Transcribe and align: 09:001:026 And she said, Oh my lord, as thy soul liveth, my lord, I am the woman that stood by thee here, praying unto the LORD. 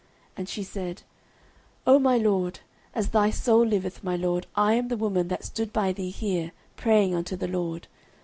09:001:026 0.31 0.31
And 0.37 0.49
she 0.49 0.63
said, 0.63 1.01
Oh 1.85 1.99
my 1.99 2.17
lord, 2.17 2.61
as 2.95 3.09
thy 3.09 3.29
soul 3.29 3.63
liveth, 3.63 4.03
my 4.03 4.15
lord, 4.15 4.47
I 4.55 4.73
am 4.73 4.87
the 4.87 4.97
woman 4.97 5.27
that 5.27 5.43
stood 5.45 5.71
by 5.71 5.93
thee 5.93 6.09
here, 6.09 6.53
praying 6.75 7.13
unto 7.13 7.35
the 7.35 7.47
LORD. 7.47 7.87